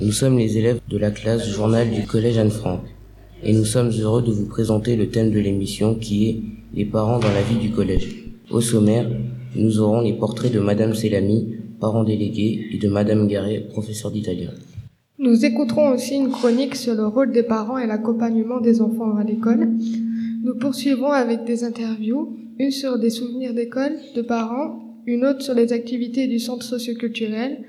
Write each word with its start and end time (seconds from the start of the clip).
Nous 0.00 0.12
sommes 0.12 0.38
les 0.38 0.58
élèves 0.58 0.80
de 0.88 0.98
la 0.98 1.10
classe 1.10 1.48
journal 1.48 1.90
du 1.90 2.02
collège 2.06 2.38
Anne-Franck 2.38 2.80
et 3.42 3.52
nous 3.52 3.64
sommes 3.64 3.90
heureux 3.90 4.22
de 4.22 4.30
vous 4.30 4.46
présenter 4.46 4.96
le 4.96 5.08
thème 5.08 5.30
de 5.30 5.38
l'émission 5.38 5.94
qui 5.94 6.28
est 6.28 6.40
les 6.74 6.84
parents 6.84 7.18
dans 7.18 7.32
la 7.32 7.42
vie 7.42 7.58
du 7.58 7.70
collège. 7.70 8.32
Au 8.50 8.60
sommaire, 8.60 9.08
nous 9.56 9.80
aurons 9.80 10.00
les 10.00 10.12
portraits 10.12 10.52
de 10.52 10.60
Madame 10.60 10.94
Selami, 10.94 11.56
parents 11.80 12.04
délégués, 12.04 12.66
et 12.72 12.78
de 12.78 12.88
Madame 12.88 13.26
Garret, 13.26 13.66
professeur 13.70 14.10
d'italien. 14.10 14.50
Nous 15.18 15.44
écouterons 15.44 15.90
aussi 15.90 16.16
une 16.16 16.30
chronique 16.30 16.74
sur 16.74 16.94
le 16.94 17.06
rôle 17.06 17.32
des 17.32 17.42
parents 17.42 17.78
et 17.78 17.86
l'accompagnement 17.86 18.60
des 18.60 18.80
enfants 18.80 19.16
à 19.16 19.24
l'école. 19.24 19.68
Nous 20.44 20.54
poursuivrons 20.56 21.12
avec 21.12 21.44
des 21.44 21.64
interviews, 21.64 22.36
une 22.58 22.70
sur 22.70 22.98
des 22.98 23.10
souvenirs 23.10 23.54
d'école, 23.54 23.92
de 24.14 24.22
parents, 24.22 24.80
une 25.06 25.24
autre 25.24 25.42
sur 25.42 25.54
les 25.54 25.72
activités 25.72 26.26
du 26.26 26.38
centre 26.38 26.64
socioculturel. 26.64 27.64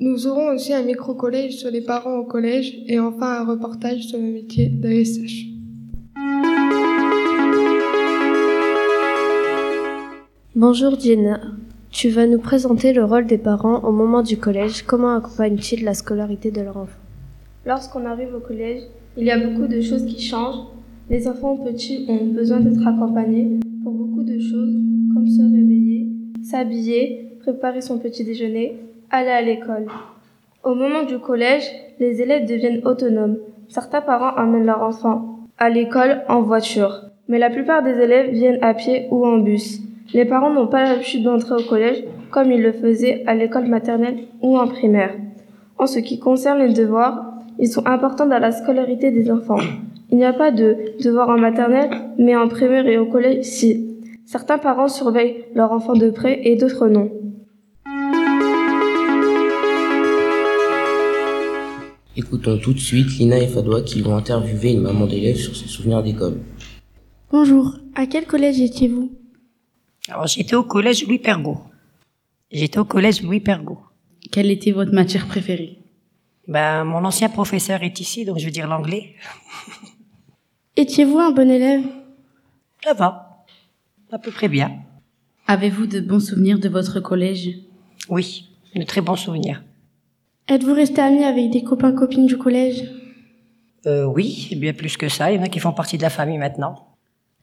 Nous 0.00 0.26
aurons 0.26 0.52
aussi 0.52 0.72
un 0.74 0.82
micro-collège 0.82 1.54
sur 1.54 1.70
les 1.70 1.80
parents 1.80 2.16
au 2.16 2.24
collège 2.24 2.82
et 2.88 2.98
enfin 2.98 3.40
un 3.40 3.44
reportage 3.44 4.02
sur 4.02 4.18
le 4.18 4.24
métier 4.24 4.66
d'ASH. 4.66 5.46
Bonjour 10.56 10.98
Jenna, 10.98 11.40
tu 11.92 12.08
vas 12.08 12.26
nous 12.26 12.40
présenter 12.40 12.92
le 12.92 13.04
rôle 13.04 13.26
des 13.26 13.38
parents 13.38 13.84
au 13.84 13.92
moment 13.92 14.22
du 14.22 14.36
collège. 14.36 14.82
Comment 14.82 15.14
accompagnent-ils 15.14 15.84
la 15.84 15.94
scolarité 15.94 16.50
de 16.50 16.62
leur 16.62 16.76
enfant? 16.76 16.98
Lorsqu'on 17.64 18.04
arrive 18.04 18.34
au 18.34 18.40
collège, 18.40 18.82
il 19.16 19.22
y 19.22 19.30
a 19.30 19.38
beaucoup 19.38 19.68
de 19.68 19.80
choses 19.80 20.04
qui 20.06 20.20
changent. 20.20 20.66
Les 21.08 21.28
enfants 21.28 21.56
petits 21.56 22.04
ont 22.08 22.26
besoin 22.26 22.58
d'être 22.58 22.84
accompagnés 22.84 23.60
pour 23.84 23.92
beaucoup 23.92 24.24
de 24.24 24.40
choses, 24.40 24.74
comme 25.14 25.28
se 25.28 25.40
réveiller, 25.40 26.08
s'habiller, 26.42 27.38
préparer 27.42 27.80
son 27.80 27.98
petit 27.98 28.24
déjeuner, 28.24 28.80
aller 29.14 29.30
à 29.30 29.42
l'école. 29.42 29.86
Au 30.64 30.74
moment 30.74 31.04
du 31.04 31.18
collège, 31.18 31.70
les 32.00 32.20
élèves 32.20 32.48
deviennent 32.48 32.84
autonomes. 32.84 33.38
Certains 33.68 34.00
parents 34.00 34.34
amènent 34.36 34.66
leurs 34.66 34.82
enfants 34.82 35.38
à 35.56 35.70
l'école 35.70 36.22
en 36.28 36.42
voiture, 36.42 37.02
mais 37.28 37.38
la 37.38 37.50
plupart 37.50 37.82
des 37.82 37.92
élèves 37.92 38.30
viennent 38.30 38.62
à 38.62 38.74
pied 38.74 39.06
ou 39.10 39.24
en 39.24 39.38
bus. 39.38 39.80
Les 40.12 40.24
parents 40.24 40.52
n'ont 40.52 40.66
pas 40.66 40.82
l'habitude 40.82 41.22
d'entrer 41.22 41.54
au 41.54 41.68
collège 41.68 42.04
comme 42.30 42.50
ils 42.50 42.62
le 42.62 42.72
faisaient 42.72 43.22
à 43.26 43.34
l'école 43.34 43.66
maternelle 43.66 44.24
ou 44.42 44.58
en 44.58 44.66
primaire. 44.66 45.14
En 45.78 45.86
ce 45.86 46.00
qui 46.00 46.18
concerne 46.18 46.58
les 46.58 46.72
devoirs, 46.72 47.34
ils 47.60 47.68
sont 47.68 47.86
importants 47.86 48.26
dans 48.26 48.40
la 48.40 48.50
scolarité 48.50 49.12
des 49.12 49.30
enfants. 49.30 49.60
Il 50.10 50.18
n'y 50.18 50.24
a 50.24 50.32
pas 50.32 50.50
de 50.50 50.76
devoirs 51.02 51.30
en 51.30 51.38
maternelle, 51.38 51.90
mais 52.18 52.36
en 52.36 52.48
primaire 52.48 52.86
et 52.88 52.98
au 52.98 53.06
collège, 53.06 53.44
si. 53.44 53.96
Certains 54.26 54.58
parents 54.58 54.88
surveillent 54.88 55.44
leurs 55.54 55.72
enfants 55.72 55.94
de 55.94 56.10
près 56.10 56.40
et 56.44 56.56
d'autres 56.56 56.88
non. 56.88 57.10
Écoutons 62.16 62.58
tout 62.58 62.72
de 62.72 62.78
suite 62.78 63.18
Lina 63.18 63.38
et 63.38 63.48
Fadoua 63.48 63.82
qui 63.82 64.00
vont 64.00 64.16
interviewer 64.16 64.70
une 64.70 64.82
maman 64.82 65.06
d'élève 65.06 65.34
sur 65.34 65.56
ses 65.56 65.66
souvenirs 65.66 66.00
d'école. 66.00 66.40
Bonjour, 67.32 67.76
à 67.96 68.06
quel 68.06 68.24
collège 68.24 68.60
étiez-vous? 68.60 69.10
Alors 70.08 70.28
j'étais 70.28 70.54
au 70.54 70.62
collège 70.62 71.04
Louis 71.04 71.18
Pergaud. 71.18 71.58
J'étais 72.52 72.78
au 72.78 72.84
collège 72.84 73.20
Louis 73.20 73.40
Pergaud. 73.40 73.80
Quelle 74.30 74.52
était 74.52 74.70
votre 74.70 74.92
matière 74.92 75.26
préférée? 75.26 75.80
Ben 76.46 76.84
mon 76.84 77.04
ancien 77.04 77.28
professeur 77.28 77.82
est 77.82 77.98
ici, 77.98 78.24
donc 78.24 78.38
je 78.38 78.44
veux 78.44 78.52
dire 78.52 78.68
l'anglais. 78.68 79.16
Étiez-vous 80.76 81.18
un 81.18 81.32
bon 81.32 81.50
élève? 81.50 81.82
Ça 82.84 82.94
va, 82.94 83.44
à 84.12 84.20
peu 84.20 84.30
près 84.30 84.48
bien. 84.48 84.70
Avez-vous 85.48 85.86
de 85.86 85.98
bons 85.98 86.24
souvenirs 86.24 86.60
de 86.60 86.68
votre 86.68 87.00
collège? 87.00 87.58
Oui, 88.08 88.50
de 88.76 88.84
très 88.84 89.00
bons 89.00 89.16
souvenirs. 89.16 89.64
Êtes-vous 90.46 90.74
resté 90.74 91.00
ami 91.00 91.24
avec 91.24 91.50
des 91.50 91.64
copains-copines 91.64 92.26
du 92.26 92.36
collège? 92.36 92.84
Euh, 93.86 94.04
oui, 94.04 94.50
bien 94.56 94.74
plus 94.74 94.96
que 94.96 95.08
ça. 95.08 95.32
Il 95.32 95.36
y 95.36 95.38
en 95.38 95.42
a 95.42 95.48
qui 95.48 95.58
font 95.58 95.72
partie 95.72 95.96
de 95.96 96.02
la 96.02 96.10
famille 96.10 96.36
maintenant. 96.36 96.88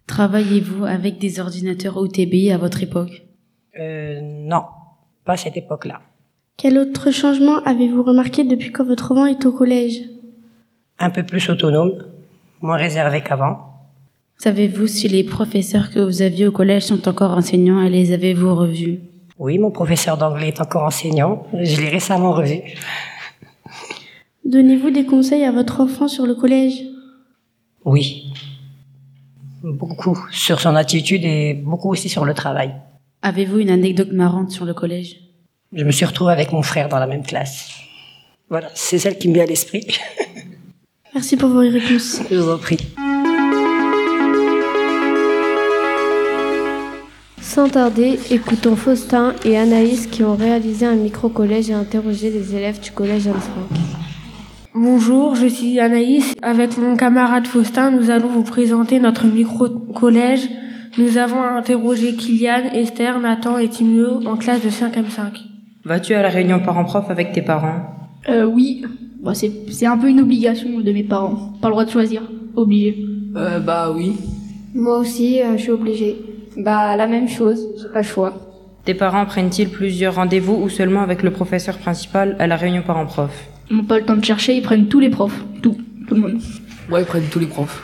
Travaillez-vous 0.06 0.86
avec 0.86 1.18
des 1.18 1.40
ordinateurs 1.40 1.98
OTBI 1.98 2.52
à 2.52 2.58
votre 2.58 2.84
époque? 2.84 3.24
Euh, 3.80 4.20
non, 4.22 4.64
pas 5.26 5.34
à 5.34 5.38
cette 5.38 5.58
époque-là. 5.58 6.02
Quel 6.58 6.78
autre 6.78 7.10
changement 7.12 7.64
avez-vous 7.64 8.04
remarqué 8.04 8.44
depuis 8.44 8.72
que 8.72 8.84
votre 8.84 9.14
enfant 9.14 9.26
est 9.26 9.46
au 9.48 9.52
collège? 9.52 10.02
Un 11.00 11.10
peu 11.10 11.24
plus 11.24 11.50
autonome, 11.50 12.06
moins 12.62 12.78
réservé 12.78 13.22
qu'avant. 13.22 13.72
Savez-vous 14.38 14.86
si 14.86 15.08
les 15.08 15.24
professeurs 15.24 15.90
que 15.90 16.00
vous 16.00 16.22
aviez 16.22 16.46
au 16.48 16.52
collège 16.52 16.84
sont 16.84 17.08
encore 17.08 17.32
enseignants 17.32 17.82
et 17.82 17.90
les 17.90 18.12
avez-vous 18.12 18.54
revus? 18.54 19.00
Oui, 19.41 19.57
mon 19.57 19.72
professeur 19.72 20.18
d'anglais 20.18 20.50
est 20.50 20.62
encore 20.62 20.84
enseignant. 20.84 21.47
Je 21.52 21.81
l'ai 21.81 21.90
récemment 21.90 22.31
revu. 22.31 22.62
Donnez-vous 24.46 24.91
des 24.91 25.03
conseils 25.03 25.44
à 25.46 25.52
votre 25.52 25.81
enfant 25.81 26.07
sur 26.07 26.28
le 26.28 26.35
collège? 26.35 26.84
Oui. 27.84 28.31
Beaucoup 29.63 30.28
sur 30.29 30.59
son 30.59 30.75
attitude 30.75 31.25
et 31.25 31.56
beaucoup 31.56 31.90
aussi 31.90 32.07
sur 32.07 32.24
le 32.24 32.35
travail. 32.35 32.75
Avez-vous 33.24 33.57
une 33.57 33.72
anecdote 33.72 34.12
marrante 34.12 34.52
sur 34.52 34.66
le 34.66 34.75
collège? 34.75 35.16
Je 35.73 35.84
me 35.84 35.91
suis 35.91 36.06
retrouvé 36.06 36.34
avec 36.34 36.52
mon 36.52 36.62
frère 36.62 36.88
dans 36.88 37.00
la 37.00 37.08
même 37.08 37.23
classe. 37.23 37.72
Voilà, 38.47 38.69
c'est 38.75 39.00
celle 39.00 39.18
qui 39.18 39.28
me 39.28 39.34
vient 39.34 39.46
à 39.46 39.47
l'esprit. 39.47 39.88
Merci 41.16 41.35
pour 41.35 41.50
vos 41.50 41.62
réponses. 41.62 42.22
Je 42.29 42.35
vous 42.35 42.52
en 42.52 42.59
prie. 42.59 42.78
Sans 47.54 47.68
tarder, 47.68 48.18
écoutons 48.30 48.78
Faustin 48.78 49.34
et 49.44 49.58
Anaïs 49.58 50.08
qui 50.08 50.24
ont 50.24 50.38
réalisé 50.38 50.86
un 50.86 50.96
micro-collège 50.96 51.70
et 51.70 51.74
interrogé 51.74 52.30
les 52.30 52.56
élèves 52.56 52.80
du 52.80 52.92
collège 52.92 53.28
Anne-Franck. 53.28 53.78
Bonjour, 54.74 55.36
je 55.36 55.48
suis 55.48 55.78
Anaïs. 55.78 56.34
Avec 56.42 56.78
mon 56.78 56.96
camarade 56.96 57.46
Faustin, 57.46 57.92
nous 57.92 58.10
allons 58.10 58.30
vous 58.30 58.44
présenter 58.44 59.02
notre 59.02 59.26
micro-collège. 59.26 60.48
Nous 60.98 61.18
avons 61.18 61.44
interrogé 61.44 62.16
Kylian, 62.16 62.72
Esther, 62.74 63.20
Nathan 63.20 63.58
et 63.58 63.68
Timio 63.68 64.26
en 64.26 64.38
classe 64.38 64.64
de 64.64 64.70
5e 64.70 65.10
5. 65.10 65.42
Vas-tu 65.84 66.14
à 66.14 66.22
la 66.22 66.30
réunion 66.30 66.62
parents-prof 66.62 67.10
avec 67.10 67.34
tes 67.34 67.42
parents? 67.42 67.82
Euh, 68.30 68.46
oui. 68.46 68.86
Bah, 69.22 69.34
c'est, 69.34 69.52
c'est 69.70 69.88
un 69.88 69.98
peu 69.98 70.08
une 70.08 70.22
obligation 70.22 70.80
de 70.80 70.92
mes 70.94 71.04
parents. 71.04 71.52
Pas 71.62 71.68
le 71.68 71.74
droit 71.74 71.84
de 71.84 71.92
choisir. 71.92 72.22
Obligé. 72.56 73.06
Euh, 73.36 73.60
bah 73.60 73.92
oui. 73.94 74.14
Moi 74.74 75.00
aussi, 75.00 75.42
euh, 75.42 75.58
je 75.58 75.64
suis 75.64 75.72
obligée. 75.72 76.31
Bah, 76.58 76.96
la 76.96 77.08
même 77.08 77.28
chose, 77.30 77.68
j'ai 77.82 77.90
pas 77.90 78.02
le 78.02 78.06
choix. 78.06 78.34
Tes 78.84 78.94
parents 78.94 79.26
prennent-ils 79.26 79.70
plusieurs 79.70 80.16
rendez-vous 80.16 80.56
ou 80.56 80.70
seulement 80.70 81.02
avec 81.02 81.24
le 81.24 81.32
professeur 81.32 81.78
principal 81.78 82.36
à 82.40 82.48
la 82.48 82.56
réunion 82.56 82.82
parents-prof? 82.82 83.32
Ils 83.70 83.78
n'ont 83.78 83.84
pas 83.84 84.00
le 84.00 84.06
temps 84.06 84.18
de 84.18 84.26
chercher, 84.26 84.56
ils 84.56 84.62
prennent 84.62 84.88
tous 84.88 85.00
les 85.00 85.10
profs. 85.10 85.44
Tout. 85.62 85.78
Tout 86.08 86.16
le 86.16 86.22
monde. 86.22 86.42
Ouais, 86.92 87.02
ils 87.02 87.06
prennent 87.06 87.30
tous 87.32 87.40
les 87.40 87.46
profs. 87.46 87.82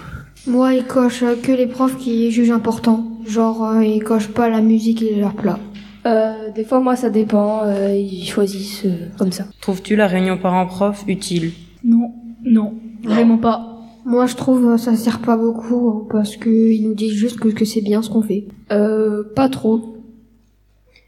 Moi, 0.47 0.73
ils 0.73 0.83
cochent 0.85 1.23
euh, 1.23 1.35
que 1.41 1.51
les 1.51 1.67
profs 1.67 1.97
qui 1.97 2.31
jugent 2.31 2.51
important. 2.51 3.05
Genre, 3.27 3.63
euh, 3.63 3.85
ils 3.85 4.03
cochent 4.03 4.29
pas 4.29 4.49
la 4.49 4.61
musique 4.61 5.01
et 5.01 5.15
leur 5.15 5.33
plat. 5.33 5.59
Euh, 6.05 6.51
des 6.55 6.63
fois, 6.63 6.79
moi, 6.79 6.95
ça 6.95 7.09
dépend. 7.09 7.61
Euh, 7.63 7.93
ils 7.93 8.25
choisissent 8.25 8.85
euh, 8.85 9.09
comme 9.17 9.31
ça. 9.31 9.45
Trouves-tu 9.61 9.95
la 9.95 10.07
réunion 10.07 10.37
parents-prof 10.37 11.03
utile? 11.07 11.51
Non, 11.83 12.11
non, 12.43 12.73
vraiment 13.03 13.37
pas. 13.37 13.76
Moi, 14.07 14.25
je 14.25 14.35
trouve 14.37 14.69
euh, 14.69 14.77
ça 14.77 14.95
sert 14.95 15.19
pas 15.19 15.35
beaucoup 15.35 15.89
hein, 15.89 16.07
parce 16.09 16.37
que 16.37 16.49
ils 16.49 16.87
nous 16.87 16.93
disent 16.93 17.11
juste 17.11 17.41
que, 17.41 17.49
que 17.49 17.65
c'est 17.65 17.81
bien 17.81 18.01
ce 18.01 18.09
qu'on 18.09 18.21
fait. 18.21 18.45
Euh, 18.71 19.21
pas 19.35 19.49
trop. 19.49 19.97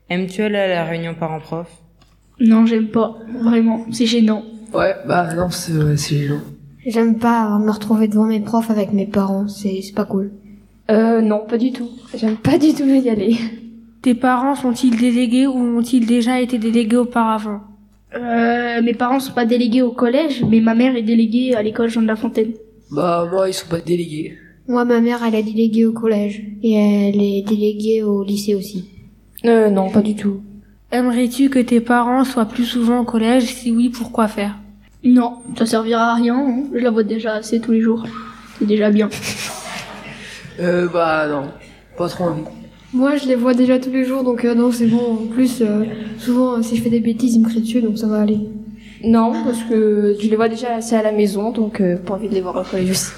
Aimes-tu 0.10 0.42
aller 0.42 0.58
à 0.58 0.68
la 0.68 0.84
réunion 0.84 1.16
parents-prof? 1.18 1.70
Non, 2.42 2.66
j'aime 2.66 2.90
pas. 2.90 3.16
Vraiment, 3.42 3.86
c'est 3.92 4.06
gênant. 4.06 4.44
Ouais, 4.74 4.96
bah 5.08 5.34
non, 5.34 5.50
c'est 5.50 5.72
ouais, 5.72 5.96
c'est 5.96 6.18
gênant. 6.18 6.42
J'aime 6.86 7.18
pas 7.18 7.56
euh, 7.56 7.60
me 7.60 7.72
retrouver 7.72 8.10
devant 8.10 8.26
mes 8.26 8.42
profs 8.42 8.70
avec 8.70 8.92
mes 8.92 9.08
parents, 9.08 9.48
c'est 9.48 9.80
c'est 9.82 9.96
pas 9.96 10.04
cool. 10.04 10.34
Euh, 10.92 11.22
non, 11.22 11.46
pas 11.48 11.58
du 11.58 11.72
tout. 11.72 11.88
J'aime 12.14 12.36
pas 12.36 12.58
du 12.58 12.74
tout 12.74 12.84
y 12.84 13.10
aller. 13.10 13.38
Tes 14.02 14.14
parents 14.14 14.56
sont-ils 14.56 14.98
délégués 14.98 15.48
ou 15.48 15.58
ont-ils 15.78 16.06
déjà 16.06 16.42
été 16.42 16.58
délégués 16.58 16.98
auparavant? 16.98 17.62
Euh, 18.14 18.82
mes 18.82 18.94
parents 18.94 19.22
sont 19.22 19.34
pas 19.34 19.46
délégués 19.46 19.84
au 19.84 19.92
collège, 19.92 20.44
mais 20.44 20.60
ma 20.60 20.76
mère 20.76 20.98
est 20.98 21.04
déléguée 21.04 21.56
à 21.56 21.62
l'école 21.62 21.90
Jean 21.90 22.02
de 22.02 22.08
la 22.08 22.18
Fontaine. 22.18 22.52
Bah 22.92 23.28
moi, 23.32 23.50
ils 23.50 23.54
sont 23.54 23.68
pas 23.68 23.80
délégués. 23.80 24.38
Moi, 24.68 24.86
ma 24.86 25.00
mère, 25.00 25.22
elle 25.26 25.36
est 25.36 25.44
déléguée 25.44 25.86
au 25.86 25.94
collège 25.94 26.44
et 26.64 26.74
elle 26.74 27.22
est 27.22 27.42
déléguée 27.48 28.04
au 28.04 28.24
lycée 28.24 28.56
aussi. 28.56 28.86
Euh, 29.46 29.70
non, 29.70 29.90
pas 29.90 30.02
du 30.02 30.16
tout. 30.16 30.42
Aimerais-tu 30.92 31.50
que 31.50 31.60
tes 31.60 31.82
parents 31.82 32.24
soient 32.24 32.46
plus 32.46 32.66
souvent 32.66 33.00
au 33.02 33.04
collège? 33.06 33.46
Si 33.46 33.72
oui, 33.72 33.90
pourquoi 33.90 34.28
faire? 34.28 34.58
Non, 35.04 35.38
ça 35.58 35.66
servira 35.66 36.12
à 36.12 36.16
rien. 36.16 36.36
hein. 36.36 36.64
Je 36.74 36.80
la 36.80 36.90
vois 36.92 37.04
déjà 37.04 37.34
assez 37.34 37.60
tous 37.60 37.72
les 37.72 37.82
jours. 37.82 38.04
C'est 38.58 38.66
déjà 38.66 38.90
bien. 38.90 39.10
Euh, 40.60 40.88
bah 40.92 41.28
non, 41.28 41.50
pas 41.98 42.10
trop 42.10 42.26
envie. 42.26 42.42
Moi, 42.94 43.16
je 43.18 43.28
les 43.28 43.36
vois 43.36 43.54
déjà 43.54 43.80
tous 43.80 43.92
les 43.92 44.04
jours, 44.04 44.24
donc 44.24 44.44
euh, 44.44 44.56
non, 44.56 44.72
c'est 44.72 44.88
bon. 44.88 45.14
En 45.14 45.28
plus, 45.28 45.62
euh, 45.62 45.86
souvent, 46.18 46.58
euh, 46.58 46.62
si 46.64 46.76
je 46.76 46.82
fais 46.82 46.90
des 46.90 47.00
bêtises, 47.00 47.36
ils 47.36 47.42
me 47.42 47.46
crient 47.48 47.62
dessus, 47.62 47.82
donc 47.82 47.98
ça 47.98 48.08
va 48.08 48.20
aller. 48.22 48.40
Non, 49.04 49.34
parce 49.46 49.64
que 49.64 50.16
je 50.20 50.28
les 50.28 50.36
vois 50.36 50.50
déjà 50.50 50.76
assez 50.76 50.96
à 50.96 51.04
la 51.04 51.12
maison, 51.12 51.52
donc 51.52 51.80
euh, 51.80 51.98
pas 51.98 52.16
envie 52.16 52.30
de 52.30 52.34
les 52.34 52.42
voir 52.42 52.56
au 52.58 52.64
collège 52.64 52.92
aussi. 52.92 53.12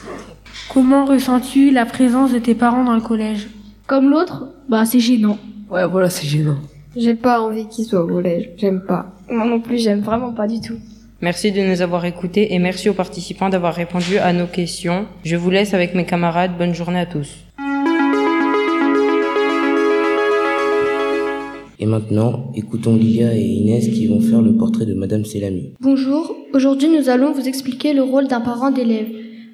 Comment 0.73 1.05
ressens-tu 1.05 1.71
la 1.71 1.85
présence 1.85 2.31
de 2.31 2.39
tes 2.39 2.55
parents 2.55 2.83
dans 2.83 2.95
le 2.95 3.01
collège? 3.01 3.47
Comme 3.87 4.09
l'autre, 4.09 4.47
bah 4.69 4.85
c'est 4.85 4.99
gênant. 4.99 5.37
Ouais, 5.69 5.85
voilà, 5.87 6.09
c'est 6.09 6.27
gênant. 6.27 6.57
J'ai 6.95 7.15
pas 7.15 7.41
envie 7.41 7.67
qu'ils 7.67 7.85
soient 7.85 8.03
au 8.03 8.07
collège, 8.07 8.51
j'aime 8.57 8.81
pas. 8.81 9.07
Moi 9.29 9.45
non 9.45 9.59
plus, 9.59 9.77
j'aime 9.77 10.01
vraiment 10.01 10.33
pas 10.33 10.47
du 10.47 10.61
tout. 10.61 10.77
Merci 11.21 11.51
de 11.51 11.61
nous 11.61 11.81
avoir 11.81 12.05
écoutés 12.05 12.53
et 12.53 12.59
merci 12.59 12.89
aux 12.89 12.95
participants 12.95 13.49
d'avoir 13.49 13.75
répondu 13.75 14.17
à 14.17 14.33
nos 14.33 14.47
questions. 14.47 15.05
Je 15.23 15.35
vous 15.35 15.51
laisse 15.51 15.73
avec 15.73 15.93
mes 15.93 16.05
camarades. 16.05 16.57
Bonne 16.57 16.73
journée 16.73 16.99
à 16.99 17.05
tous. 17.05 17.45
Et 21.81 21.87
maintenant, 21.87 22.51
écoutons 22.53 22.95
Lilia 22.95 23.35
et 23.35 23.41
Inès 23.41 23.87
qui 23.87 24.05
vont 24.05 24.21
faire 24.21 24.43
le 24.43 24.55
portrait 24.55 24.85
de 24.85 24.93
Madame 24.93 25.25
Selami. 25.25 25.73
Bonjour, 25.79 26.35
aujourd'hui 26.53 26.87
nous 26.89 27.09
allons 27.09 27.31
vous 27.31 27.47
expliquer 27.47 27.93
le 27.93 28.03
rôle 28.03 28.27
d'un 28.27 28.39
parent 28.39 28.69
d'élève. 28.69 29.07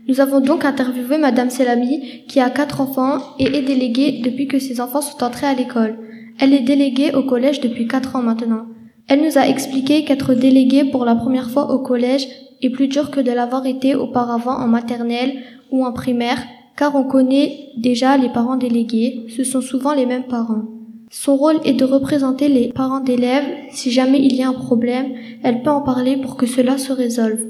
Nous 0.10 0.20
avons 0.20 0.42
donc 0.42 0.66
interviewé 0.66 1.18
Madame 1.18 1.50
Selami 1.50 2.26
qui 2.28 2.42
a 2.42 2.50
quatre 2.50 2.82
enfants 2.82 3.20
et 3.40 3.46
est 3.46 3.62
déléguée 3.62 4.22
depuis 4.26 4.46
que 4.46 4.60
ses 4.60 4.82
enfants 4.82 5.00
sont 5.00 5.24
entrés 5.24 5.48
à 5.48 5.54
l'école. 5.54 6.00
Elle 6.38 6.54
est 6.54 6.64
déléguée 6.64 7.16
au 7.16 7.24
collège 7.24 7.62
depuis 7.62 7.88
quatre 7.88 8.18
ans 8.18 8.24
maintenant. 8.24 8.66
Elle 9.08 9.24
nous 9.24 9.38
a 9.38 9.48
expliqué 9.48 10.04
qu'être 10.04 10.34
déléguée 10.34 10.84
pour 10.84 11.06
la 11.06 11.16
première 11.16 11.50
fois 11.50 11.74
au 11.74 11.80
collège 11.80 12.28
est 12.62 12.72
plus 12.72 12.90
dur 12.90 13.10
que 13.10 13.22
de 13.22 13.32
l'avoir 13.32 13.66
été 13.66 13.96
auparavant 13.96 14.58
en 14.58 14.68
maternelle 14.68 15.32
ou 15.72 15.86
en 15.86 15.94
primaire, 15.94 16.44
car 16.76 16.94
on 16.94 17.06
connaît 17.06 17.70
déjà 17.78 18.18
les 18.18 18.30
parents 18.30 18.58
délégués, 18.58 19.28
ce 19.30 19.46
sont 19.46 19.62
souvent 19.62 19.94
les 19.94 20.06
mêmes 20.06 20.28
parents. 20.28 20.77
Son 21.10 21.38
rôle 21.38 21.60
est 21.64 21.74
de 21.74 21.86
représenter 21.86 22.50
les 22.50 22.68
parents 22.74 23.00
d'élèves. 23.00 23.46
Si 23.72 23.92
jamais 23.92 24.20
il 24.20 24.36
y 24.36 24.44
a 24.44 24.50
un 24.50 24.54
problème, 24.54 25.14
elle 25.42 25.64
peut 25.64 25.70
en 25.70 25.82
parler 25.82 26.18
pour 26.18 26.36
que 26.36 26.46
cela 26.46 26.78
se 26.78 26.92
résolve. 26.92 27.46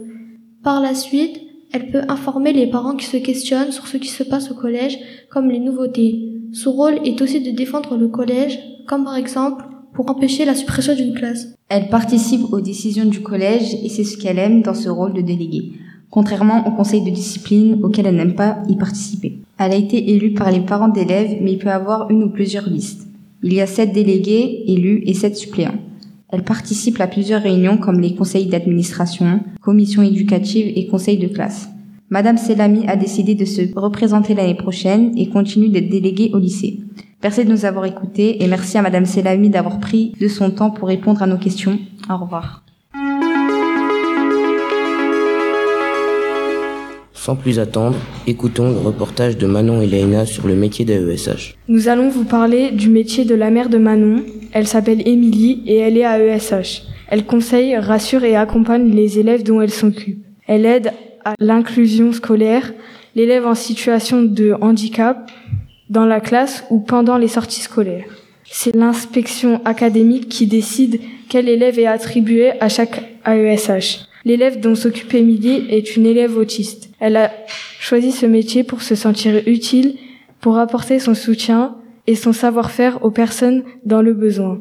Par 0.63 0.79
la 0.79 0.93
suite, 0.93 1.41
elle 1.73 1.89
peut 1.89 2.03
informer 2.07 2.53
les 2.53 2.67
parents 2.67 2.95
qui 2.95 3.05
se 3.05 3.17
questionnent 3.17 3.71
sur 3.71 3.87
ce 3.87 3.97
qui 3.97 4.09
se 4.09 4.23
passe 4.23 4.51
au 4.51 4.53
collège, 4.53 4.99
comme 5.31 5.49
les 5.49 5.59
nouveautés. 5.59 6.33
Son 6.53 6.71
rôle 6.71 6.99
est 7.03 7.19
aussi 7.21 7.41
de 7.41 7.49
défendre 7.49 7.97
le 7.97 8.07
collège, 8.07 8.59
comme 8.87 9.05
par 9.05 9.15
exemple 9.15 9.65
pour 9.93 10.09
empêcher 10.11 10.45
la 10.45 10.53
suppression 10.53 10.93
d'une 10.93 11.15
classe. 11.15 11.47
Elle 11.69 11.89
participe 11.89 12.53
aux 12.53 12.61
décisions 12.61 13.05
du 13.05 13.21
collège 13.21 13.73
et 13.83 13.89
c'est 13.89 14.03
ce 14.03 14.17
qu'elle 14.17 14.37
aime 14.37 14.61
dans 14.61 14.75
ce 14.75 14.89
rôle 14.89 15.13
de 15.13 15.21
déléguée, 15.21 15.71
contrairement 16.11 16.67
au 16.67 16.71
conseil 16.71 17.01
de 17.01 17.09
discipline 17.09 17.83
auquel 17.83 18.05
elle 18.05 18.15
n'aime 18.15 18.35
pas 18.35 18.59
y 18.69 18.75
participer. 18.75 19.39
Elle 19.57 19.71
a 19.71 19.75
été 19.75 20.11
élue 20.11 20.35
par 20.35 20.51
les 20.51 20.61
parents 20.61 20.87
d'élèves, 20.87 21.39
mais 21.41 21.53
il 21.53 21.57
peut 21.57 21.71
avoir 21.71 22.11
une 22.11 22.23
ou 22.23 22.29
plusieurs 22.29 22.69
listes. 22.69 23.06
Il 23.43 23.53
y 23.53 23.61
a 23.61 23.67
sept 23.67 23.93
délégués 23.93 24.63
élus 24.67 25.03
et 25.05 25.13
sept 25.13 25.35
suppléants. 25.35 25.79
Elle 26.29 26.43
participe 26.43 26.99
à 26.99 27.07
plusieurs 27.07 27.41
réunions 27.41 27.77
comme 27.77 28.01
les 28.01 28.15
conseils 28.15 28.47
d'administration, 28.47 29.41
commissions 29.61 30.03
éducatives 30.03 30.71
et 30.75 30.87
conseils 30.87 31.17
de 31.17 31.27
classe. 31.27 31.69
Madame 32.09 32.37
Selami 32.37 32.87
a 32.87 32.95
décidé 32.95 33.35
de 33.35 33.45
se 33.45 33.61
représenter 33.75 34.33
l'année 34.33 34.55
prochaine 34.55 35.11
et 35.17 35.29
continue 35.29 35.69
d'être 35.69 35.89
déléguée 35.89 36.31
au 36.33 36.39
lycée. 36.39 36.79
Merci 37.23 37.45
de 37.45 37.51
nous 37.51 37.65
avoir 37.65 37.85
écoutés 37.85 38.43
et 38.43 38.47
merci 38.47 38.77
à 38.77 38.81
Madame 38.81 39.05
Selami 39.05 39.49
d'avoir 39.49 39.79
pris 39.79 40.13
de 40.19 40.27
son 40.27 40.51
temps 40.51 40.71
pour 40.71 40.87
répondre 40.87 41.21
à 41.21 41.27
nos 41.27 41.37
questions. 41.37 41.79
Au 42.09 42.17
revoir. 42.17 42.66
Sans 47.27 47.35
plus 47.35 47.59
attendre, 47.59 47.97
écoutons 48.25 48.71
le 48.71 48.77
reportage 48.77 49.35
de 49.35 49.47
Manon 49.47 49.81
et 49.81 49.85
Leïna 49.85 50.25
sur 50.25 50.47
le 50.47 50.55
métier 50.55 50.85
d'AESH. 50.85 51.55
Nous 51.67 51.89
allons 51.89 52.07
vous 52.07 52.23
parler 52.23 52.71
du 52.71 52.87
métier 52.87 53.25
de 53.25 53.35
la 53.35 53.49
mère 53.49 53.67
de 53.67 53.77
Manon. 53.77 54.23
Elle 54.53 54.65
s'appelle 54.65 55.05
Émilie 55.05 55.61
et 55.65 55.75
elle 55.75 55.97
est 55.97 56.05
à 56.05 56.23
ESH. 56.23 56.83
Elle 57.09 57.25
conseille, 57.25 57.75
rassure 57.75 58.23
et 58.23 58.37
accompagne 58.37 58.95
les 58.95 59.19
élèves 59.19 59.43
dont 59.43 59.59
elle 59.59 59.73
s'occupe. 59.73 60.23
Elle 60.47 60.65
aide 60.65 60.93
à 61.25 61.33
l'inclusion 61.41 62.13
scolaire, 62.13 62.73
l'élève 63.13 63.45
en 63.45 63.55
situation 63.55 64.21
de 64.21 64.55
handicap, 64.61 65.29
dans 65.89 66.05
la 66.05 66.21
classe 66.21 66.63
ou 66.69 66.79
pendant 66.79 67.17
les 67.17 67.27
sorties 67.27 67.59
scolaires. 67.59 68.07
C'est 68.45 68.73
l'inspection 68.73 69.59
académique 69.65 70.29
qui 70.29 70.47
décide 70.47 71.01
quel 71.27 71.49
élève 71.49 71.77
est 71.77 71.87
attribué 71.87 72.51
à 72.61 72.69
chaque 72.69 73.03
AESH. 73.25 74.07
L'élève 74.25 74.59
dont 74.59 74.75
s'occupe 74.75 75.13
Émilie 75.13 75.65
est 75.69 75.95
une 75.95 76.05
élève 76.05 76.37
autiste. 76.37 76.89
Elle 76.99 77.17
a 77.17 77.31
choisi 77.79 78.11
ce 78.11 78.25
métier 78.25 78.63
pour 78.63 78.81
se 78.81 78.95
sentir 78.95 79.41
utile, 79.45 79.95
pour 80.41 80.57
apporter 80.57 80.99
son 80.99 81.13
soutien 81.13 81.75
et 82.07 82.15
son 82.15 82.33
savoir-faire 82.33 83.03
aux 83.03 83.11
personnes 83.11 83.63
dans 83.85 84.01
le 84.01 84.13
besoin. 84.13 84.59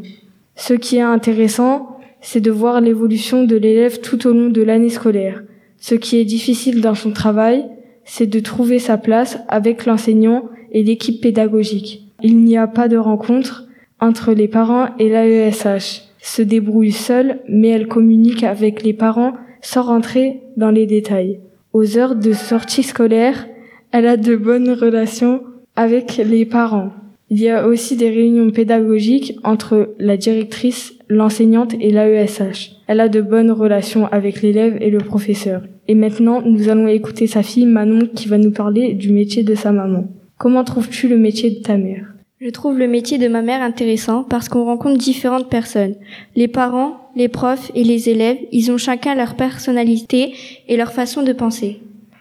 Ce 0.56 0.74
qui 0.74 0.96
est 0.96 1.02
intéressant, 1.02 1.98
c'est 2.20 2.40
de 2.40 2.50
voir 2.50 2.80
l'évolution 2.80 3.44
de 3.44 3.56
l'élève 3.56 4.00
tout 4.00 4.26
au 4.26 4.32
long 4.32 4.48
de 4.48 4.62
l'année 4.62 4.88
scolaire. 4.88 5.42
Ce 5.78 5.94
qui 5.94 6.16
est 6.16 6.24
difficile 6.24 6.80
dans 6.80 6.94
son 6.94 7.12
travail, 7.12 7.64
c'est 8.04 8.26
de 8.26 8.40
trouver 8.40 8.78
sa 8.78 8.96
place 8.96 9.38
avec 9.48 9.86
l'enseignant 9.86 10.48
et 10.72 10.82
l'équipe 10.82 11.20
pédagogique. 11.20 12.02
Il 12.22 12.38
n'y 12.38 12.56
a 12.56 12.66
pas 12.66 12.88
de 12.88 12.96
rencontre 12.96 13.66
entre 14.00 14.32
les 14.32 14.48
parents 14.48 14.88
et 14.98 15.08
l'AESH. 15.08 16.02
Se 16.20 16.42
débrouille 16.42 16.92
seule, 16.92 17.40
mais 17.48 17.68
elle 17.68 17.86
communique 17.86 18.42
avec 18.42 18.82
les 18.82 18.92
parents 18.92 19.34
sans 19.66 19.82
rentrer 19.82 20.42
dans 20.56 20.70
les 20.70 20.86
détails. 20.86 21.40
Aux 21.72 21.98
heures 21.98 22.14
de 22.14 22.32
sortie 22.32 22.84
scolaire, 22.84 23.48
elle 23.90 24.06
a 24.06 24.16
de 24.16 24.36
bonnes 24.36 24.70
relations 24.70 25.42
avec 25.74 26.18
les 26.18 26.46
parents. 26.46 26.92
Il 27.30 27.40
y 27.40 27.48
a 27.48 27.66
aussi 27.66 27.96
des 27.96 28.08
réunions 28.08 28.52
pédagogiques 28.52 29.36
entre 29.42 29.92
la 29.98 30.16
directrice, 30.16 30.94
l'enseignante 31.08 31.74
et 31.80 31.90
l'AESH. 31.90 32.76
Elle 32.86 33.00
a 33.00 33.08
de 33.08 33.20
bonnes 33.20 33.50
relations 33.50 34.06
avec 34.06 34.40
l'élève 34.40 34.78
et 34.80 34.90
le 34.90 34.98
professeur. 34.98 35.62
Et 35.88 35.96
maintenant, 35.96 36.42
nous 36.42 36.68
allons 36.68 36.86
écouter 36.86 37.26
sa 37.26 37.42
fille 37.42 37.66
Manon 37.66 38.06
qui 38.14 38.28
va 38.28 38.38
nous 38.38 38.52
parler 38.52 38.94
du 38.94 39.10
métier 39.10 39.42
de 39.42 39.56
sa 39.56 39.72
maman. 39.72 40.06
Comment 40.38 40.62
trouves-tu 40.62 41.08
le 41.08 41.18
métier 41.18 41.50
de 41.50 41.60
ta 41.60 41.76
mère? 41.76 42.15
Je 42.46 42.52
trouve 42.52 42.78
le 42.78 42.86
métier 42.86 43.18
de 43.18 43.26
ma 43.26 43.42
mère 43.42 43.60
intéressant 43.60 44.22
parce 44.22 44.48
qu'on 44.48 44.66
rencontre 44.66 44.98
différentes 44.98 45.50
personnes. 45.50 45.96
Les 46.36 46.46
parents, 46.46 47.10
les 47.16 47.26
profs 47.26 47.72
et 47.74 47.82
les 47.82 48.08
élèves, 48.08 48.38
ils 48.52 48.70
ont 48.70 48.78
chacun 48.78 49.16
leur 49.16 49.34
personnalité 49.34 50.32
et 50.68 50.76
leur 50.76 50.92
façon 50.92 51.24
de 51.24 51.32
penser. 51.32 51.80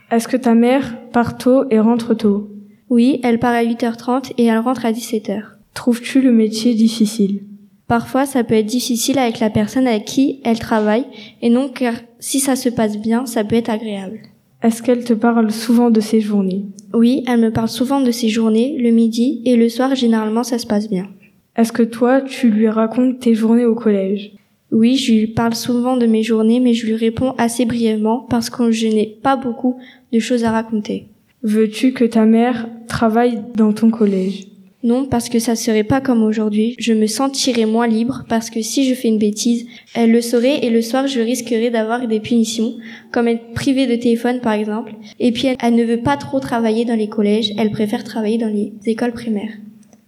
Est-ce 0.09 0.27
que 0.27 0.35
ta 0.35 0.55
mère 0.55 0.97
part 1.11 1.37
tôt 1.37 1.65
et 1.69 1.79
rentre 1.79 2.15
tôt? 2.15 2.49
Oui, 2.89 3.19
elle 3.21 3.37
part 3.37 3.53
à 3.53 3.63
8h30 3.63 4.31
et 4.39 4.45
elle 4.45 4.57
rentre 4.57 4.87
à 4.87 4.91
17h. 4.91 5.43
Trouves-tu 5.75 6.21
le 6.21 6.31
métier 6.31 6.73
difficile? 6.73 7.43
Parfois, 7.87 8.25
ça 8.25 8.43
peut 8.43 8.55
être 8.55 8.65
difficile 8.65 9.19
avec 9.19 9.39
la 9.39 9.51
personne 9.51 9.85
avec 9.85 10.05
qui 10.05 10.41
elle 10.43 10.57
travaille 10.57 11.05
et 11.43 11.51
non 11.51 11.69
car 11.69 11.93
si 12.17 12.39
ça 12.39 12.55
se 12.55 12.69
passe 12.69 12.97
bien, 12.97 13.27
ça 13.27 13.43
peut 13.43 13.57
être 13.57 13.69
agréable. 13.69 14.21
Est-ce 14.65 14.81
qu'elle 14.81 15.03
te 15.03 15.13
parle 15.13 15.51
souvent 15.51 15.91
de 15.91 16.01
ses 16.01 16.21
journées? 16.21 16.65
Oui, 16.91 17.23
elle 17.27 17.39
me 17.39 17.51
parle 17.51 17.67
souvent 17.67 18.01
de 18.01 18.09
ses 18.09 18.29
journées, 18.29 18.75
le 18.79 18.89
midi 18.89 19.43
et 19.45 19.57
le 19.57 19.69
soir, 19.69 19.93
généralement, 19.93 20.41
ça 20.41 20.57
se 20.57 20.65
passe 20.65 20.89
bien. 20.89 21.07
Est-ce 21.55 21.71
que 21.71 21.83
toi, 21.83 22.21
tu 22.21 22.49
lui 22.49 22.67
racontes 22.67 23.19
tes 23.19 23.35
journées 23.35 23.65
au 23.65 23.75
collège? 23.75 24.31
Oui, 24.71 24.95
je 24.95 25.13
lui 25.13 25.27
parle 25.27 25.53
souvent 25.53 25.97
de 25.97 26.07
mes 26.07 26.23
journées, 26.23 26.59
mais 26.59 26.73
je 26.73 26.87
lui 26.87 26.95
réponds 26.95 27.35
assez 27.37 27.65
brièvement 27.65 28.25
parce 28.27 28.49
que 28.49 28.71
je 28.71 28.87
n'ai 28.87 29.19
pas 29.21 29.35
beaucoup 29.35 29.77
de 30.11 30.17
choses 30.17 30.43
à 30.43 30.49
raconter. 30.49 31.09
Veux-tu 31.43 31.93
que 31.93 32.05
ta 32.05 32.25
mère 32.25 32.67
travaille 32.87 33.43
dans 33.53 33.71
ton 33.71 33.91
collège? 33.91 34.47
Non, 34.85 35.07
parce 35.07 35.29
que 35.29 35.39
ça 35.39 35.55
serait 35.55 35.83
pas 35.83 35.99
comme 35.99 36.21
aujourd'hui. 36.21 36.75
Je 36.77 36.93
me 36.93 37.07
sentirais 37.07 37.65
moins 37.65 37.87
libre 37.87 38.23
parce 38.29 38.51
que 38.51 38.61
si 38.61 38.87
je 38.87 38.93
fais 38.93 39.07
une 39.07 39.17
bêtise, 39.17 39.65
elle 39.95 40.11
le 40.11 40.21
saurait 40.21 40.63
et 40.63 40.69
le 40.69 40.83
soir 40.83 41.07
je 41.07 41.21
risquerais 41.21 41.71
d'avoir 41.71 42.07
des 42.07 42.19
punitions, 42.19 42.75
comme 43.11 43.27
être 43.27 43.51
privée 43.55 43.87
de 43.87 43.95
téléphone 43.95 44.41
par 44.41 44.53
exemple. 44.53 44.93
Et 45.19 45.31
puis 45.31 45.47
elle, 45.47 45.57
elle, 45.59 45.73
ne 45.73 45.83
veut 45.83 46.03
pas 46.03 46.17
trop 46.17 46.39
travailler 46.39 46.85
dans 46.85 46.95
les 46.95 47.09
collèges, 47.09 47.51
elle 47.57 47.71
préfère 47.71 48.03
travailler 48.03 48.37
dans 48.37 48.47
les 48.47 48.73
écoles 48.85 49.13
primaires. 49.13 49.53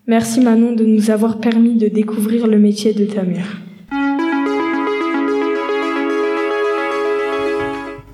Merci 0.05 0.41
Manon 0.41 0.73
de 0.73 0.85
nous 0.85 1.09
avoir 1.09 1.39
permis 1.39 1.73
de 1.73 1.87
découvrir 1.87 2.45
le 2.45 2.59
métier 2.59 2.93
de 2.93 3.05
ta 3.05 3.23
mère. 3.23 3.59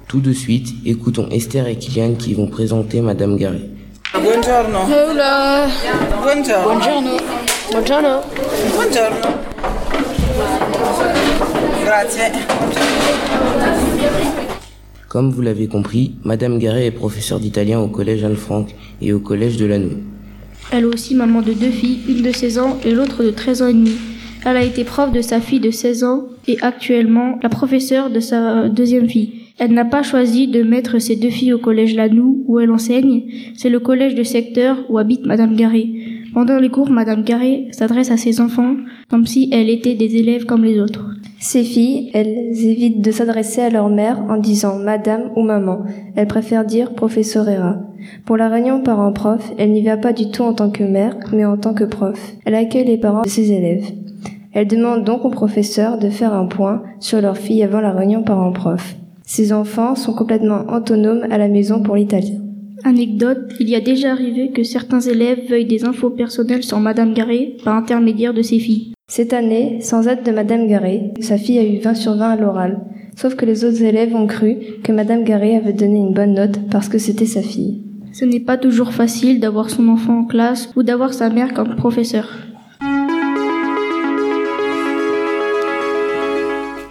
Tout 0.07 0.21
de 0.21 0.31
suite, 0.31 0.69
écoutons 0.85 1.27
Esther 1.29 1.67
et 1.67 1.75
Kylian 1.75 2.13
qui 2.13 2.33
vont 2.33 2.47
présenter 2.47 3.01
Madame 3.01 3.35
Garé. 3.35 3.73
Buongiorno. 4.23 4.83
Hola. 4.83 5.67
Buongiorno. 6.21 6.63
Buongiorno. 6.63 7.11
Buongiorno. 7.71 8.21
Buongiorno. 8.73 9.27
Grazie. 11.83 12.31
Comme 15.09 15.29
vous 15.29 15.41
l'avez 15.41 15.67
compris, 15.67 16.15
Madame 16.23 16.57
Garé 16.57 16.85
est 16.85 16.91
professeure 16.91 17.41
d'italien 17.41 17.81
au 17.81 17.89
collège 17.89 18.23
Anne-Franck 18.23 18.73
et 19.01 19.11
au 19.11 19.19
collège 19.19 19.57
de 19.57 19.65
Lannou. 19.65 19.97
Elle 20.71 20.83
est 20.83 20.85
aussi 20.85 21.15
maman 21.15 21.41
de 21.41 21.51
deux 21.51 21.71
filles, 21.71 21.99
une 22.07 22.21
de 22.21 22.31
16 22.31 22.59
ans 22.59 22.77
et 22.85 22.91
l'autre 22.91 23.25
de 23.25 23.29
13 23.29 23.61
ans 23.61 23.67
et 23.67 23.73
demi. 23.73 23.97
Elle 24.45 24.55
a 24.55 24.63
été 24.63 24.85
prof 24.85 25.11
de 25.11 25.21
sa 25.21 25.41
fille 25.41 25.59
de 25.59 25.69
16 25.69 26.05
ans 26.05 26.27
et 26.47 26.57
actuellement 26.61 27.39
la 27.43 27.49
professeure 27.49 28.09
de 28.09 28.21
sa 28.21 28.69
deuxième 28.69 29.09
fille. 29.09 29.42
Elle 29.59 29.73
n'a 29.73 29.85
pas 29.85 30.01
choisi 30.01 30.47
de 30.47 30.63
mettre 30.63 30.99
ses 30.99 31.15
deux 31.15 31.29
filles 31.29 31.53
au 31.53 31.59
collège 31.59 31.95
Lanou 31.95 32.43
où 32.47 32.59
elle 32.59 32.71
enseigne. 32.71 33.23
C'est 33.55 33.69
le 33.69 33.79
collège 33.79 34.15
de 34.15 34.23
secteur 34.23 34.77
où 34.89 34.97
habite 34.97 35.25
Madame 35.25 35.55
Garé. 35.55 35.89
Pendant 36.33 36.57
les 36.57 36.69
cours, 36.69 36.89
Madame 36.89 37.23
Garé 37.23 37.67
s'adresse 37.71 38.09
à 38.09 38.17
ses 38.17 38.41
enfants 38.41 38.75
comme 39.09 39.27
si 39.27 39.49
elle 39.51 39.69
était 39.69 39.93
des 39.93 40.17
élèves 40.17 40.45
comme 40.45 40.63
les 40.63 40.79
autres. 40.79 41.11
Ces 41.39 41.63
filles, 41.63 42.09
elles 42.13 42.65
évitent 42.65 43.01
de 43.01 43.11
s'adresser 43.11 43.61
à 43.61 43.69
leur 43.69 43.89
mère 43.89 44.23
en 44.29 44.37
disant 44.37 44.79
Madame 44.79 45.29
ou 45.35 45.43
Maman. 45.43 45.83
Elles 46.15 46.27
préfèrent 46.27 46.65
dire 46.65 46.95
Professorera. 46.95 47.81
Pour 48.25 48.37
la 48.37 48.49
réunion 48.49 48.81
parents-prof, 48.81 49.51
elle 49.59 49.71
n'y 49.71 49.83
va 49.83 49.97
pas 49.97 50.13
du 50.13 50.31
tout 50.31 50.43
en 50.43 50.53
tant 50.53 50.71
que 50.71 50.83
mère, 50.83 51.15
mais 51.31 51.45
en 51.45 51.57
tant 51.57 51.73
que 51.73 51.83
prof. 51.83 52.33
Elle 52.45 52.55
accueille 52.55 52.87
les 52.87 52.97
parents 52.97 53.21
de 53.21 53.29
ses 53.29 53.51
élèves. 53.51 53.91
Elle 54.53 54.67
demande 54.67 55.03
donc 55.03 55.25
au 55.25 55.29
professeur 55.29 55.99
de 55.99 56.09
faire 56.09 56.33
un 56.33 56.47
point 56.47 56.81
sur 56.99 57.21
leur 57.21 57.37
fille 57.37 57.63
avant 57.63 57.81
la 57.81 57.91
réunion 57.91 58.23
parents-prof. 58.23 58.95
Ces 59.25 59.53
enfants 59.53 59.95
sont 59.95 60.13
complètement 60.13 60.65
autonomes 60.73 61.25
à 61.31 61.37
la 61.37 61.47
maison 61.47 61.81
pour 61.81 61.95
l'italien. 61.95 62.41
Anecdote, 62.83 63.53
il 63.59 63.69
y 63.69 63.75
a 63.75 63.79
déjà 63.79 64.11
arrivé 64.11 64.51
que 64.51 64.63
certains 64.63 64.99
élèves 64.99 65.47
veuillent 65.49 65.65
des 65.65 65.85
infos 65.85 66.09
personnelles 66.09 66.63
sur 66.63 66.79
Madame 66.79 67.13
Garé 67.13 67.55
par 67.63 67.75
intermédiaire 67.75 68.33
de 68.33 68.41
ses 68.41 68.59
filles. 68.59 68.93
Cette 69.07 69.31
année, 69.31 69.79
sans 69.81 70.07
aide 70.07 70.23
de 70.23 70.31
Madame 70.31 70.67
Garé, 70.67 71.13
sa 71.21 71.37
fille 71.37 71.59
a 71.59 71.65
eu 71.65 71.79
20 71.79 71.93
sur 71.93 72.15
20 72.15 72.29
à 72.31 72.35
l'oral. 72.35 72.81
Sauf 73.15 73.35
que 73.35 73.45
les 73.45 73.63
autres 73.63 73.83
élèves 73.83 74.13
ont 74.15 74.27
cru 74.27 74.57
que 74.83 74.91
Madame 74.91 75.23
Garé 75.23 75.55
avait 75.55 75.71
donné 75.71 75.99
une 75.99 76.13
bonne 76.13 76.33
note 76.33 76.59
parce 76.69 76.89
que 76.89 76.97
c'était 76.97 77.25
sa 77.25 77.41
fille. 77.41 77.81
Ce 78.11 78.25
n'est 78.25 78.39
pas 78.39 78.57
toujours 78.57 78.91
facile 78.91 79.39
d'avoir 79.39 79.69
son 79.69 79.87
enfant 79.87 80.19
en 80.19 80.25
classe 80.25 80.69
ou 80.75 80.83
d'avoir 80.83 81.13
sa 81.13 81.29
mère 81.29 81.53
comme 81.53 81.75
professeur. 81.75 82.29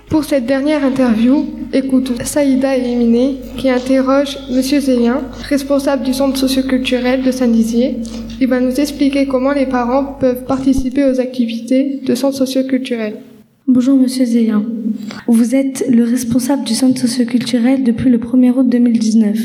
Pour 0.08 0.24
cette 0.24 0.46
dernière 0.46 0.84
interview, 0.84 1.46
écoutons 1.72 2.14
Saïda 2.22 2.76
Éminé 2.76 3.36
qui 3.56 3.70
interroge 3.70 4.36
Monsieur 4.50 4.80
Zélien, 4.80 5.22
responsable 5.48 6.04
du 6.04 6.12
centre 6.12 6.36
socioculturel 6.36 7.22
de 7.22 7.30
Saint-Dizier. 7.30 7.96
Il 8.40 8.48
va 8.48 8.60
nous 8.60 8.78
expliquer 8.78 9.26
comment 9.26 9.52
les 9.52 9.66
parents 9.66 10.16
peuvent 10.20 10.44
participer 10.44 11.04
aux 11.04 11.20
activités 11.20 12.00
de 12.04 12.14
centre 12.14 12.36
socioculturel. 12.36 13.14
Bonjour 13.66 13.96
Monsieur 13.96 14.26
Zélien. 14.26 14.64
Vous 15.26 15.54
êtes 15.54 15.86
le 15.88 16.04
responsable 16.04 16.64
du 16.64 16.74
centre 16.74 17.00
socioculturel 17.00 17.84
depuis 17.84 18.10
le 18.10 18.18
1er 18.18 18.50
août 18.50 18.68
2019. 18.68 19.38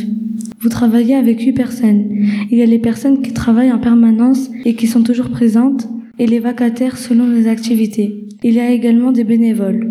Vous 0.60 0.70
travaillez 0.70 1.16
avec 1.16 1.42
huit 1.42 1.54
personnes. 1.54 2.26
Il 2.52 2.58
y 2.58 2.62
a 2.62 2.66
les 2.66 2.80
personnes 2.80 3.22
qui 3.22 3.32
travaillent 3.32 3.72
en 3.72 3.80
permanence 3.80 4.50
et 4.66 4.76
qui 4.76 4.88
sont 4.88 5.04
toujours 5.04 5.30
présentes 5.30 5.88
et 6.20 6.26
les 6.26 6.40
vacataires 6.40 6.98
selon 6.98 7.30
les 7.30 7.48
activités. 7.48 8.26
Il 8.44 8.56
y 8.56 8.60
a 8.60 8.72
également 8.72 9.12
des 9.12 9.24
bénévoles. 9.24 9.88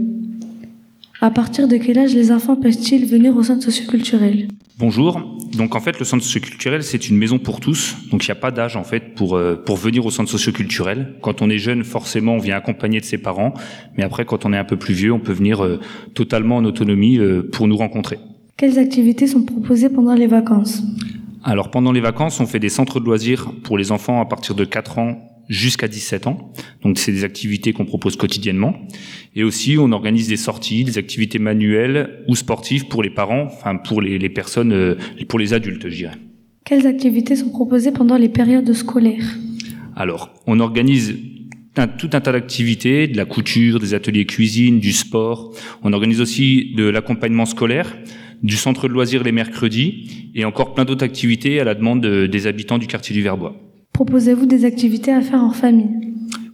À 1.27 1.31
partir 1.33 1.67
de 1.67 1.77
quel 1.77 1.99
âge 1.99 2.15
les 2.15 2.31
enfants 2.31 2.55
peuvent-ils 2.55 3.05
venir 3.05 3.37
au 3.37 3.43
centre 3.43 3.65
socioculturel? 3.65 4.47
Bonjour. 4.79 5.21
Donc 5.57 5.75
en 5.75 5.81
fait, 5.81 5.99
le 5.99 6.05
centre 6.05 6.23
socioculturel, 6.23 6.85
c'est 6.85 7.09
une 7.09 7.17
maison 7.17 7.41
pour 7.41 7.59
tous. 7.59 7.97
Donc 8.13 8.25
il 8.25 8.31
n'y 8.31 8.39
a 8.39 8.41
pas 8.41 8.53
d'âge 8.53 8.77
en 8.77 8.85
fait 8.85 9.13
pour 9.17 9.35
euh, 9.37 9.57
pour 9.57 9.77
venir 9.77 10.07
au 10.07 10.13
centre 10.13 10.31
socioculturel. 10.31 11.17
Quand 11.23 11.43
on 11.43 11.51
est 11.51 11.59
jeune, 11.59 11.83
forcément, 11.83 12.35
on 12.35 12.39
vient 12.39 12.57
accompagné 12.57 13.01
de 13.01 13.05
ses 13.05 13.19
parents. 13.19 13.55
Mais 13.97 14.05
après, 14.05 14.25
quand 14.25 14.47
on 14.47 14.53
est 14.53 14.57
un 14.57 14.63
peu 14.63 14.77
plus 14.77 14.95
vieux, 14.95 15.13
on 15.13 15.19
peut 15.19 15.33
venir 15.33 15.65
euh, 15.65 15.81
totalement 16.15 16.59
en 16.59 16.65
autonomie 16.65 17.19
euh, 17.19 17.43
pour 17.43 17.67
nous 17.67 17.77
rencontrer. 17.77 18.21
Quelles 18.57 18.79
activités 18.79 19.27
sont 19.27 19.43
proposées 19.43 19.89
pendant 19.89 20.15
les 20.15 20.29
vacances? 20.29 20.85
Alors 21.43 21.73
pendant 21.73 21.91
les 21.91 22.01
vacances, 22.01 22.39
on 22.39 22.47
fait 22.47 22.61
des 22.61 22.69
centres 22.69 23.01
de 23.01 23.05
loisirs 23.05 23.51
pour 23.65 23.79
les 23.79 23.91
enfants 23.91 24.21
à 24.21 24.27
partir 24.27 24.55
de 24.55 24.65
4 24.65 25.01
ans 25.01 25.36
jusqu'à 25.49 25.89
17 25.89 26.27
ans. 26.27 26.53
Donc 26.83 26.99
c'est 26.99 27.13
des 27.13 27.25
activités 27.25 27.73
qu'on 27.73 27.85
propose 27.85 28.17
quotidiennement. 28.17 28.75
Et 29.35 29.45
aussi 29.45 29.77
on 29.79 29.93
organise 29.93 30.29
des 30.29 30.37
sorties, 30.37 30.85
des 30.85 30.99
activités 30.99 31.39
manuelles 31.39 32.25
ou 32.29 32.37
sportives 32.37 32.87
pour 32.87 33.03
les 33.03 33.11
parents, 33.11 33.45
enfin 33.47 33.77
pour 33.77 34.01
les, 34.01 34.19
les 34.19 34.29
personnes, 34.29 34.73
euh, 34.73 34.97
pour 35.29 35.39
les 35.39 35.53
adultes, 35.55 35.89
je 35.89 35.97
dirais. 35.97 36.17
Quelles 36.65 36.87
activités 36.87 37.37
sont 37.37 37.51
proposées 37.51 37.93
pendant 37.93 38.17
les 38.17 38.29
périodes 38.29 38.73
scolaires? 38.73 39.37
Alors 39.95 40.31
on 40.47 40.61
organise 40.61 41.17
un, 41.77 41.89
tout 41.89 42.11
un 42.13 42.21
tas 42.21 42.33
d'activités, 42.33 43.07
de 43.07 43.17
la 43.17 43.25
couture, 43.25 43.79
des 43.79 43.95
ateliers 43.95 44.27
cuisine, 44.27 44.81
du 44.81 44.93
sport. 44.93 45.55
On 45.83 45.93
organise 45.93 46.21
aussi 46.21 46.73
de 46.75 46.85
l'accompagnement 46.85 47.47
scolaire, 47.47 47.97
du 48.43 48.57
centre 48.57 48.89
de 48.89 48.93
loisirs 48.93 49.23
les 49.23 49.33
mercredis 49.33 50.31
et 50.35 50.45
encore 50.45 50.75
plein 50.75 50.85
d'autres 50.85 51.05
activités 51.05 51.61
à 51.61 51.65
la 51.65 51.75
demande 51.75 52.01
de, 52.03 52.27
des 52.27 52.47
habitants 52.47 52.79
du 52.79 52.87
quartier 52.87 53.15
du 53.15 53.23
Verbois. 53.23 53.57
Proposez-vous 53.97 54.45
des 54.45 54.67
activités 54.67 55.11
à 55.11 55.23
faire 55.23 55.43
en 55.43 55.53
famille? 55.53 55.89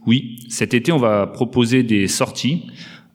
Oui, 0.05 0.37
cet 0.47 0.73
été, 0.73 0.93
on 0.93 0.97
va 0.97 1.27
proposer 1.27 1.83
des 1.83 2.07
sorties. 2.07 2.67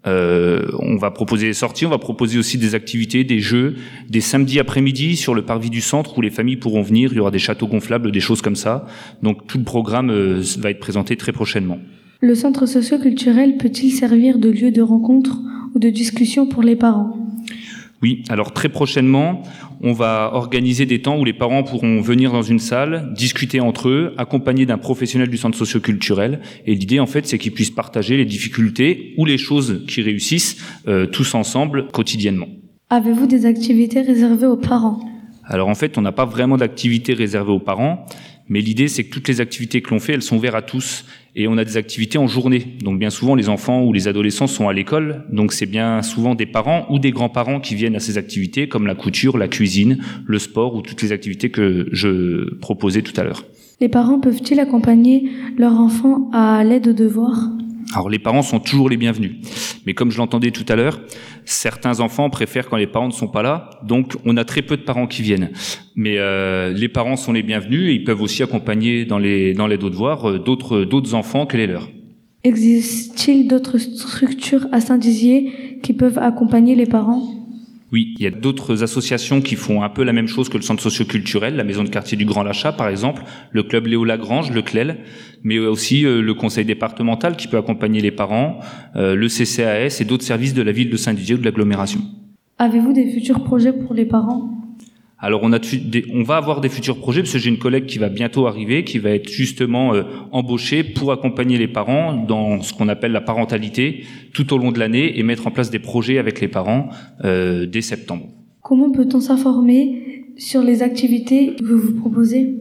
Euh, 0.07 0.67
on 0.81 0.97
va 0.99 1.11
proposer 1.11 1.47
des 1.47 1.55
sorties, 1.55 1.87
on 1.87 1.89
va 1.89 1.97
proposer 1.97 2.39
aussi 2.39 2.59
des 2.59 2.75
activités, 2.75 3.25
des 3.25 3.41
jeux, 3.41 3.77
des 4.11 4.21
samedis 4.21 4.61
après-midi 4.61 5.17
sur 5.17 5.35
le 5.35 5.47
parvis 5.47 5.71
du 5.71 5.81
centre 5.81 6.19
où 6.19 6.21
les 6.21 6.29
familles 6.29 6.59
pourront 6.59 6.83
venir. 6.83 7.11
Il 7.15 7.17
y 7.17 7.21
aura 7.21 7.31
des 7.31 7.39
châteaux 7.39 7.69
gonflables, 7.69 8.13
des 8.13 8.21
choses 8.21 8.43
comme 8.43 8.55
ça. 8.55 8.85
Donc 9.23 9.47
tout 9.47 9.57
le 9.57 9.65
programme 9.65 10.11
euh, 10.11 10.43
va 10.59 10.73
être 10.73 10.79
présenté 10.79 11.17
très 11.17 11.33
prochainement. 11.33 11.79
Le 12.21 12.35
centre 12.35 12.67
socio-culturel 12.67 13.57
peut-il 13.57 13.93
servir 13.93 14.39
de 14.39 14.51
lieu 14.51 14.71
de 14.71 14.83
rencontre 14.83 15.41
ou 15.75 15.79
de 15.79 15.89
discussion 15.89 16.47
pour 16.47 16.63
les 16.63 16.77
parents? 16.77 17.28
Oui, 18.01 18.23
alors 18.29 18.53
très 18.53 18.69
prochainement, 18.69 19.43
on 19.81 19.93
va 19.93 20.31
organiser 20.33 20.87
des 20.87 21.03
temps 21.03 21.19
où 21.19 21.25
les 21.25 21.33
parents 21.33 21.65
pourront 21.65 22.01
venir 22.01 22.33
dans 22.33 22.43
une 22.43 22.61
salle, 22.61 23.13
discuter 23.15 23.61
entre 23.61 23.89
eux, 23.89 24.15
accompagnés 24.19 24.67
d'un 24.67 24.79
professionnel 24.79 25.29
du 25.29 25.37
centre 25.37 25.59
socioculturel. 25.59 26.41
Et 26.67 26.75
l'idée, 26.75 27.01
en 27.01 27.07
fait, 27.07 27.27
c'est 27.27 27.39
qu'ils 27.39 27.53
puissent 27.53 27.73
partager 27.73 28.17
les 28.17 28.25
difficultés 28.25 29.15
ou 29.17 29.25
les 29.25 29.39
choses 29.39 29.85
qui 29.89 30.03
réussissent 30.03 30.59
euh, 30.87 31.07
tous 31.07 31.35
ensemble 31.35 31.89
quotidiennement. 31.89 32.49
Avez-vous 32.91 33.27
des 33.27 33.47
activités 33.47 34.01
réservées 34.01 34.47
aux 34.47 34.57
parents? 34.57 35.01
Alors 35.45 35.69
en 35.69 35.75
fait, 35.75 35.99
on 35.99 36.03
n'a 36.03 36.13
pas 36.13 36.27
vraiment 36.27 36.57
d'activités 36.57 37.15
réservées 37.15 37.53
aux 37.53 37.59
parents, 37.59 38.07
mais 38.49 38.61
l'idée, 38.61 38.89
c'est 38.89 39.05
que 39.05 39.11
toutes 39.11 39.29
les 39.29 39.41
activités 39.41 39.83
que 39.83 39.91
l'on 39.91 40.01
fait, 40.01 40.15
elles 40.15 40.23
sont 40.23 40.37
ouvertes 40.37 40.57
à 40.57 40.63
tous. 40.63 41.05
Et 41.37 41.47
on 41.47 41.57
a 41.59 41.65
des 41.65 41.77
activités 41.77 42.19
en 42.19 42.27
journée. 42.27 42.77
Donc 42.83 42.99
bien 42.99 43.11
souvent, 43.11 43.35
les 43.35 43.49
enfants 43.49 43.85
ou 43.85 43.93
les 43.93 44.09
adolescents 44.09 44.47
sont 44.47 44.69
à 44.69 44.73
l'école. 44.73 45.25
Donc 45.31 45.53
c'est 45.53 45.67
bien 45.67 46.03
souvent 46.03 46.35
des 46.35 46.47
parents 46.47 46.87
ou 46.91 46.99
des 46.99 47.11
grands-parents 47.11 47.61
qui 47.61 47.75
viennent 47.75 47.95
à 47.95 48.01
ces 48.01 48.19
activités, 48.19 48.69
comme 48.69 48.87
la 48.87 48.95
couture, 48.95 49.39
la 49.39 49.49
cuisine, 49.49 49.99
le 50.27 50.39
sport 50.39 50.75
ou 50.75 50.83
toutes 50.83 51.03
les 51.03 51.13
activités 51.13 51.51
que 51.51 51.89
je 51.93 52.55
proposais 52.57 53.03
tout 53.03 53.19
à 53.21 53.25
l'heure. 53.25 53.45
Les 53.81 53.89
parents 53.89 54.19
peuvent-ils 54.19 54.59
accompagner 54.59 55.31
leur 55.57 55.79
enfant 55.79 56.29
à 56.33 56.65
l'aide 56.65 56.89
aux 56.89 56.93
devoirs? 56.93 57.51
Alors 57.95 58.11
les 58.11 58.19
parents 58.19 58.43
sont 58.43 58.61
toujours 58.61 58.89
les 58.89 58.97
bienvenus. 58.97 59.37
Mais 59.87 59.95
comme 59.95 60.11
je 60.11 60.19
l'entendais 60.19 60.51
tout 60.51 60.65
à 60.69 60.77
l'heure, 60.77 61.01
certains 61.45 62.01
enfants 62.01 62.29
préfèrent 62.31 62.69
quand 62.69 62.77
les 62.77 62.87
parents 62.87 63.09
ne 63.09 63.13
sont 63.13 63.29
pas 63.29 63.43
là, 63.43 63.71
donc 63.83 64.17
on 64.25 64.37
a 64.37 64.45
très 64.45 64.63
peu 64.63 64.77
de 64.77 64.83
parents 64.83 65.07
qui 65.07 65.23
viennent. 65.23 65.51
Mais 65.97 66.19
euh, 66.19 66.73
les 66.73 66.89
parents 66.89 67.17
sont 67.17 67.33
les 67.33 67.43
bienvenus 67.43 67.91
et 67.91 67.95
ils 67.95 68.05
peuvent 68.05 68.21
aussi 68.21 68.43
accompagner 68.43 69.05
dans 69.05 69.19
les 69.19 69.55
dans 69.55 69.67
les 69.67 69.79
devoirs 69.79 70.29
euh, 70.29 70.39
d'autres 70.39 70.85
d'autres 70.85 71.15
enfants 71.15 71.47
que 71.47 71.57
les 71.57 71.67
leurs. 71.67 71.89
Existe-t-il 72.45 73.49
d'autres 73.49 73.79
structures 73.79 74.67
à 74.71 74.81
Saint-Dizier 74.81 75.81
qui 75.83 75.93
peuvent 75.93 76.19
accompagner 76.19 76.75
les 76.75 76.87
parents? 76.87 77.38
Oui, 77.91 78.15
il 78.19 78.23
y 78.23 78.27
a 78.27 78.31
d'autres 78.31 78.83
associations 78.83 79.41
qui 79.41 79.57
font 79.57 79.83
un 79.83 79.89
peu 79.89 80.05
la 80.05 80.13
même 80.13 80.29
chose 80.29 80.51
que 80.51 80.59
le 80.59 80.63
centre 80.63 80.83
socioculturel, 80.83 81.57
la 81.57 81.65
maison 81.65 81.85
de 81.85 81.89
quartier 81.89 82.19
du 82.19 82.27
Grand 82.27 82.43
Lachat 82.43 82.73
par 82.73 82.89
exemple, 82.89 83.23
le 83.51 83.63
club 83.63 83.87
Léo 83.87 84.05
Lagrange, 84.05 84.51
le 84.51 84.61
CLEL, 84.61 84.99
mais 85.43 85.59
aussi 85.59 86.05
euh, 86.05 86.21
le 86.21 86.35
conseil 86.35 86.67
départemental 86.67 87.37
qui 87.37 87.49
peut 87.49 87.57
accompagner 87.57 88.01
les 88.01 88.11
parents, 88.11 88.61
euh, 88.97 89.15
le 89.15 89.29
CCAS 89.29 90.01
et 90.01 90.05
d'autres 90.05 90.25
services 90.25 90.53
de 90.53 90.63
la 90.63 90.73
ville 90.73 90.91
de 90.91 90.97
Saint-Dizier 90.97 91.37
ou 91.37 91.39
de 91.39 91.45
l'agglomération. 91.45 92.01
Avez-vous 92.59 92.93
des 92.93 93.11
futurs 93.11 93.43
projets 93.43 93.73
pour 93.73 93.95
les 93.95 94.05
parents? 94.05 94.58
Alors 95.21 95.41
on 95.43 95.53
a 95.53 95.59
des, 95.59 96.05
on 96.13 96.23
va 96.23 96.37
avoir 96.37 96.61
des 96.61 96.69
futurs 96.69 96.99
projets 96.99 97.23
parce 97.23 97.33
que 97.33 97.39
j'ai 97.39 97.51
une 97.51 97.59
collègue 97.59 97.87
qui 97.87 97.99
va 97.99 98.09
bientôt 98.09 98.47
arriver, 98.47 98.85
qui 98.85 98.99
va 98.99 99.11
être 99.11 99.29
justement 99.29 99.95
euh, 99.95 100.05
embauchée 100.31 100.85
pour 100.85 101.11
accompagner 101.11 101.59
les 101.59 101.67
parents 101.67 102.15
dans 102.15 102.63
ce 102.63 102.73
qu'on 102.73 102.89
appelle 102.89 103.13
la 103.13 103.21
parentalité 103.21 104.05
tout 104.33 104.53
au 104.53 104.59
long 104.59 104.71
de 104.71 104.79
l'année 104.79 105.19
et 105.19 105.23
mettre 105.25 105.47
en 105.49 105.51
place 105.51 105.71
des 105.71 105.81
projets 105.81 106.19
avec 106.19 106.41
les 106.41 106.49
parents 106.49 106.89
euh, 107.25 107.67
dès 107.67 107.81
septembre. 107.81 108.27
Comment 108.63 108.91
peut-on 108.93 109.21
s'informer 109.21 110.25
sur 110.37 110.63
les 110.63 110.83
activités 110.83 111.57
que 111.57 111.73
vous 111.73 111.95
proposez? 111.95 112.55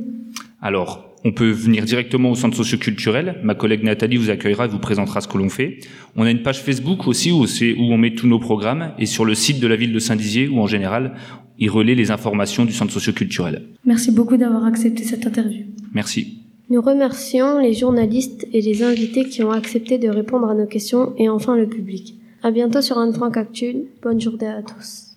Alors 0.60 1.07
on 1.26 1.32
peut 1.32 1.50
venir 1.50 1.84
directement 1.84 2.32
au 2.32 2.36
centre 2.36 2.56
socioculturel. 2.56 3.40
Ma 3.44 3.56
collègue 3.56 3.84
Nathalie 3.84 4.18
vous 4.18 4.30
accueillera 4.30 4.66
et 4.66 4.68
vous 4.68 4.80
présentera 4.80 5.22
ce 5.22 5.28
que 5.28 5.38
l'on 5.38 5.50
fait. 5.50 5.80
On 6.16 6.24
a 6.24 6.32
une 6.32 6.42
page 6.42 6.62
Facebook 6.62 7.08
aussi 7.08 7.32
où, 7.32 7.44
où 7.44 7.94
on 7.94 7.98
met 7.98 8.14
tous 8.14 8.28
nos 8.28 8.40
programmes 8.40 8.94
et 9.00 9.06
sur 9.06 9.26
le 9.26 9.36
site 9.36 9.60
de 9.60 9.68
la 9.68 9.76
ville 9.76 9.94
de 9.94 10.00
Saint-Dizier 10.00 10.48
où 10.48 10.60
en 10.60 10.68
général 10.68 11.16
il 11.60 11.70
relaie 11.70 11.96
les 11.96 12.12
informations 12.12 12.66
du 12.66 12.74
centre 12.74 12.92
socioculturel. 12.92 13.64
Merci 13.86 14.12
beaucoup 14.12 14.38
d'avoir 14.38 14.66
accepté 14.66 15.04
cette 15.04 15.26
interview. 15.26 15.66
Merci. 15.94 16.40
Nous 16.70 16.82
remercions 16.82 17.60
les 17.60 17.74
journalistes 17.74 18.46
et 18.54 18.62
les 18.62 18.84
invités 18.84 19.26
qui 19.26 19.42
ont 19.42 19.52
accepté 19.52 19.98
de 19.98 20.10
répondre 20.10 20.50
à 20.50 20.54
nos 20.54 20.68
questions 20.68 21.14
et 21.18 21.30
enfin 21.30 21.56
le 21.56 21.68
public. 21.68 22.16
À 22.44 22.52
bientôt 22.52 22.82
sur 22.82 22.98
Anne 22.98 23.14
Franck 23.14 23.38
Actu. 23.38 23.76
Bonne 24.04 24.22
journée 24.22 24.48
à 24.48 24.62
tous. 24.62 25.08